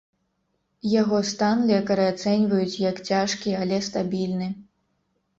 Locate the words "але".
3.61-3.77